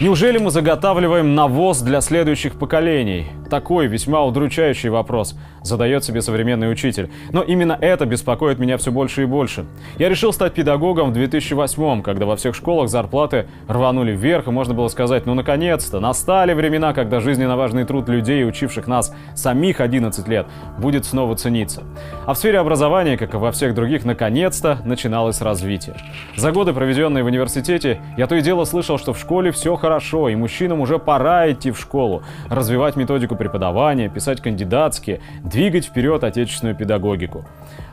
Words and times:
Неужели 0.00 0.36
мы 0.36 0.50
заготавливаем 0.50 1.34
навоз 1.34 1.80
для 1.80 2.02
следующих 2.02 2.58
поколений? 2.58 3.28
Такой 3.50 3.86
весьма 3.86 4.24
удручающий 4.24 4.88
вопрос 4.88 5.36
задает 5.62 6.04
себе 6.04 6.22
современный 6.22 6.70
учитель. 6.70 7.10
Но 7.32 7.42
именно 7.42 7.76
это 7.80 8.06
беспокоит 8.06 8.58
меня 8.58 8.76
все 8.76 8.90
больше 8.90 9.22
и 9.22 9.26
больше. 9.26 9.66
Я 9.98 10.08
решил 10.08 10.32
стать 10.32 10.54
педагогом 10.54 11.10
в 11.10 11.12
2008 11.12 12.02
когда 12.02 12.26
во 12.26 12.36
всех 12.36 12.54
школах 12.54 12.88
зарплаты 12.88 13.46
рванули 13.68 14.12
вверх, 14.12 14.46
и 14.46 14.50
можно 14.50 14.74
было 14.74 14.88
сказать, 14.88 15.26
ну 15.26 15.34
наконец-то, 15.34 16.00
настали 16.00 16.52
времена, 16.52 16.92
когда 16.92 17.20
жизненно 17.20 17.56
важный 17.56 17.84
труд 17.84 18.08
людей, 18.08 18.46
учивших 18.46 18.86
нас 18.86 19.14
самих 19.34 19.80
11 19.80 20.26
лет, 20.28 20.46
будет 20.78 21.04
снова 21.04 21.36
цениться. 21.36 21.82
А 22.26 22.34
в 22.34 22.38
сфере 22.38 22.58
образования, 22.58 23.16
как 23.16 23.34
и 23.34 23.36
во 23.36 23.52
всех 23.52 23.74
других, 23.74 24.04
наконец-то 24.04 24.78
начиналось 24.84 25.40
развитие. 25.40 25.96
За 26.36 26.52
годы, 26.52 26.72
проведенные 26.72 27.22
в 27.24 27.26
университете, 27.26 28.00
я 28.16 28.26
то 28.26 28.34
и 28.34 28.40
дело 28.40 28.64
слышал, 28.64 28.98
что 28.98 29.12
в 29.12 29.18
школе 29.18 29.50
все 29.50 29.76
хорошо 29.76 30.28
и 30.28 30.34
мужчинам 30.34 30.80
уже 30.80 30.98
пора 30.98 31.50
идти 31.50 31.70
в 31.70 31.78
школу, 31.78 32.22
развивать 32.48 32.96
методику 32.96 33.35
преподавания, 33.36 34.08
писать 34.08 34.40
кандидатские, 34.40 35.20
двигать 35.44 35.84
вперед 35.84 36.24
отечественную 36.24 36.76
педагогику. 36.76 37.44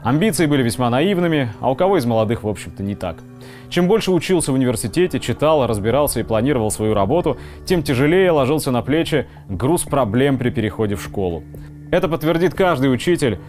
Амбиции 0.04 0.46
были 0.46 0.64
весьма 0.64 0.90
наивными, 0.90 1.50
а 1.60 1.72
у 1.72 1.76
кого 1.76 1.98
из 1.98 2.06
молодых, 2.06 2.44
в 2.44 2.48
общем-то, 2.48 2.84
не 2.84 2.96
так. 2.96 3.18
Чем 3.70 3.88
больше 3.88 4.12
учился 4.12 4.52
в 4.52 4.56
университете, 4.56 5.20
читал, 5.20 5.66
разбирался 5.66 6.20
и 6.20 6.24
планировал 6.24 6.72
свою 6.72 6.94
работу, 6.94 7.38
тем 7.66 7.84
тяжелее 7.84 8.32
ложился 8.32 8.72
на 8.72 8.82
плечи 8.82 9.28
груз 9.50 9.84
проблем 9.84 10.38
при 10.38 10.50
переходе 10.50 10.96
в 10.96 11.02
школу. 11.02 11.44
Это 11.92 12.08
подтвердит 12.08 12.54
каждый 12.54 12.92
учитель, 12.94 13.40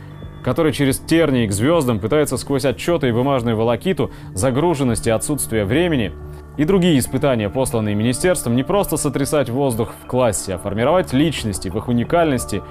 который 0.44 0.72
через 0.72 0.98
тернии 0.98 1.46
к 1.46 1.52
звездам 1.52 1.98
пытается 1.98 2.36
сквозь 2.36 2.66
отчеты 2.66 3.08
и 3.08 3.12
бумажную 3.12 3.56
волокиту, 3.56 4.10
загруженность 4.34 5.06
и 5.06 5.10
отсутствие 5.10 5.64
времени 5.64 6.12
и 6.56 6.64
другие 6.64 6.98
испытания, 6.98 7.48
посланные 7.48 7.94
министерством, 7.94 8.56
не 8.56 8.62
просто 8.62 8.96
сотрясать 8.96 9.50
воздух 9.50 9.94
в 10.02 10.06
классе, 10.06 10.54
а 10.54 10.58
формировать 10.58 11.12
личности 11.12 11.68
в 11.68 11.76
их 11.76 11.88
уникальности 11.88 12.62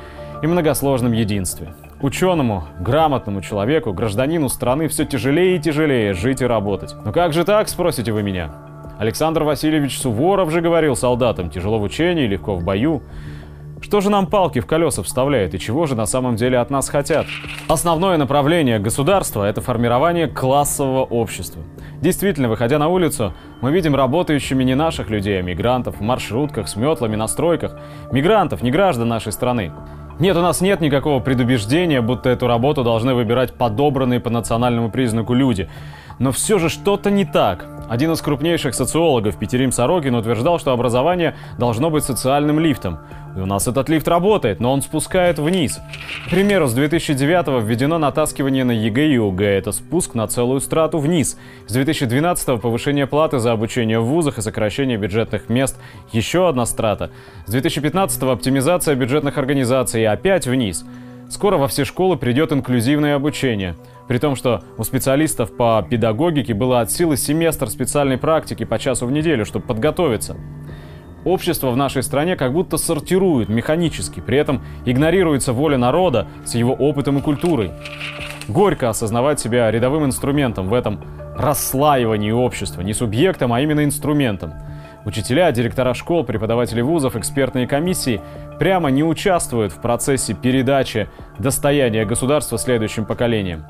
и 0.42 0.48
многосложном 0.48 1.12
единстве. 1.12 1.73
Ученому, 2.02 2.66
грамотному 2.80 3.42
человеку, 3.42 3.94
гражданину 3.94 4.50
страны 4.50 4.88
все 4.88 5.06
тяжелее 5.06 5.56
и 5.56 5.59
тяжелее 5.59 6.14
жить 6.14 6.42
и 6.42 6.45
работать. 6.45 6.95
Но 7.06 7.12
как 7.12 7.34
же 7.34 7.45
так, 7.45 7.70
спросите 7.70 8.12
вы 8.12 8.23
меня? 8.23 8.52
Александр 9.00 9.44
Васильевич 9.44 10.00
Суворов 10.00 10.52
же 10.52 10.62
говорил 10.62 10.95
солдатам, 10.95 11.50
тяжело 11.50 11.80
в 11.80 11.84
учении, 11.84 12.28
легко 12.28 12.56
в 12.56 12.64
бою. 12.64 13.02
Что 13.84 14.00
же 14.00 14.09
нам 14.09 14.28
палки 14.28 14.59
в 14.59 14.66
колеса 14.66 15.03
вставляют 15.03 15.53
и 15.53 15.59
чего 15.59 15.88
же 15.88 15.95
на 15.95 16.06
самом 16.06 16.38
деле 16.38 16.58
от 16.58 16.70
нас 16.70 16.88
хотят? 16.88 17.26
Основное 17.67 18.16
направление 18.16 18.80
государства– 18.80 19.44
это 19.50 19.59
формирование 19.59 20.28
классового 20.28 21.03
общества. 21.03 21.62
Действительно, 22.00 22.48
выходя 22.48 22.80
на 22.80 22.88
улицу, 22.88 23.34
мы 23.59 23.73
видим 23.73 23.94
работающими 23.94 24.64
не 24.64 24.73
наших 24.73 25.09
людей, 25.09 25.38
а 25.38 25.42
мигрантов 25.42 25.98
в 25.98 26.02
маршрутках, 26.02 26.70
с 26.70 26.78
метлами, 26.78 27.17
на 27.17 27.28
стройках. 27.28 27.78
Мигрантов, 28.09 28.62
не 28.64 28.72
граждан 28.72 29.09
нашей 29.09 29.34
страны. 29.34 29.73
Нет, 30.18 30.38
у 30.38 30.42
нас 30.42 30.62
нет 30.62 30.80
никакого 30.80 31.20
предубеждения, 31.20 32.00
будто 32.00 32.30
эту 32.30 32.47
работу 32.47 32.86
должны 32.86 33.14
выбирать 33.14 33.56
подобранные 33.56 34.22
по 34.22 34.30
национальному 34.30 34.92
признаку 34.92 35.34
люди. 35.34 35.70
Но 36.20 36.31
все 36.31 36.58
же 36.58 36.70
что-то 36.70 37.12
не 37.12 37.25
так. 37.25 37.68
Один 37.89 38.12
из 38.12 38.22
крупнейших 38.22 38.73
социологов, 38.73 39.38
Петерим 39.38 39.72
Сорокин, 39.72 40.16
утверждал, 40.16 40.58
что 40.58 40.72
образование 40.72 41.36
должно 41.58 41.90
быть 41.90 42.03
социальным 42.03 42.59
лифтом. 42.59 43.00
И 43.36 43.40
у 43.40 43.45
нас 43.45 43.67
этот 43.67 43.90
лифт 43.90 44.08
работает, 44.08 44.59
но 44.59 44.72
он 44.72 44.81
спускает 44.81 45.38
вниз. 45.40 45.80
К 46.28 46.30
примеру, 46.30 46.67
с 46.67 46.73
2009 46.73 47.64
введено 47.64 47.98
натаскивание 47.98 48.64
на 48.64 48.72
ЕГЭ 48.72 49.08
и 49.08 49.17
ОГЭ. 49.17 49.58
Это 49.58 49.72
спуск 49.72 50.14
на 50.14 50.28
целую 50.28 50.62
страту 50.62 51.00
вниз. 51.00 51.38
С 51.67 51.73
2012 51.73 52.62
повышение 52.62 53.08
платы 53.08 53.40
за 53.40 53.52
обучение 53.52 54.00
в 54.00 54.06
вузах 54.06 54.38
и 54.38 54.41
сокращение 54.41 54.97
бюджетных 54.97 55.50
мест. 55.50 55.78
Еще 56.12 56.47
одна 56.47 56.66
страта. 56.66 57.09
С 57.47 57.52
2015 57.52 58.24
оптимизация 58.24 58.96
бюджетных 58.96 59.38
организаций 59.38 60.06
опять 60.08 60.47
вниз. 60.47 60.85
Скоро 61.34 61.58
во 61.58 61.68
все 61.68 61.84
школы 61.84 62.16
придет 62.16 62.54
инклюзивное 62.54 63.16
обучение. 63.16 63.76
При 64.08 64.20
том, 64.20 64.36
что 64.36 64.62
у 64.78 64.84
специалистов 64.84 65.52
по 65.58 65.84
педагогике 65.90 66.54
было 66.54 66.80
от 66.80 66.92
силы 66.92 67.18
семестр 67.18 67.72
специальной 67.72 68.20
практики 68.20 68.66
по 68.66 68.78
часу 68.78 69.08
в 69.08 69.12
неделю, 69.12 69.44
чтобы 69.44 69.66
подготовиться. 69.66 70.38
Общество 71.26 71.72
в 71.72 71.76
нашей 71.76 72.04
стране 72.04 72.36
как 72.36 72.54
будто 72.54 72.78
сортирует 72.78 73.50
механически, 73.50 74.20
при 74.20 74.38
этом 74.38 74.62
игнорируется 74.86 75.54
воля 75.54 75.80
народа 75.80 76.28
с 76.46 76.54
его 76.54 76.74
опытом 76.74 77.18
и 77.18 77.22
культурой. 77.22 77.72
Горько 78.48 78.90
осознавать 78.90 79.40
себя 79.40 79.72
рядовым 79.72 80.06
инструментом 80.06 80.68
в 80.70 80.74
этом 80.76 81.02
расслаивании 81.36 82.30
общества, 82.30 82.82
не 82.82 82.94
субъектом, 82.94 83.54
а 83.54 83.60
именно 83.60 83.84
инструментом. 83.84 84.54
Учителя, 85.06 85.52
директора 85.52 85.94
школ, 85.94 86.24
преподаватели 86.24 86.80
вузов, 86.80 87.18
экспертные 87.18 87.68
комиссии 87.68 88.22
прямо 88.58 88.90
не 88.90 89.03
участвуют 89.03 89.74
в 89.74 89.81
процессе 89.81 90.34
передачи 90.34 91.09
достояния 91.40 92.06
государства 92.06 92.58
следующим 92.58 93.06
поколениям. 93.06 93.66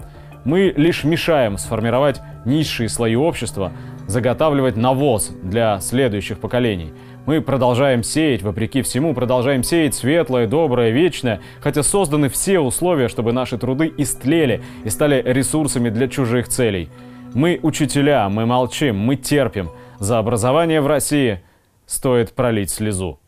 Мы 0.45 0.73
лишь 0.75 1.03
мешаем 1.03 1.57
сформировать 1.57 2.21
низшие 2.45 2.87
слои 2.89 3.15
общества, 3.15 3.71
заготавливать 4.07 4.75
навоз 4.75 5.31
для 5.41 5.79
следующих 5.79 6.37
поколений. 6.39 6.93
Мы 7.25 7.41
продолжаем 7.41 8.03
сеять, 8.03 8.41
вопреки 8.43 8.81
всему, 8.81 9.13
продолжаем 9.13 9.63
сеять 9.63 9.95
светлое, 9.95 10.45
доброе, 10.45 10.91
вечное, 10.91 11.39
хотя 11.61 11.81
созданы 11.81 12.27
все 12.29 12.59
условия, 12.59 13.07
чтобы 13.07 13.31
наши 13.31 13.57
труды 13.57 13.91
истлели 13.97 14.61
и 14.83 14.89
стали 14.89 15.23
ресурсами 15.25 15.89
для 15.89 16.09
чужих 16.09 16.49
целей. 16.49 16.89
Мы 17.33 17.59
учителя, 17.63 18.27
мы 18.29 18.45
молчим, 18.45 18.99
мы 18.99 19.15
терпим. 19.15 19.71
За 20.03 20.19
образование 20.19 20.81
в 20.81 20.87
России 20.87 21.41
стоит 21.85 22.33
пролить 22.33 22.69
слезу. 22.69 23.21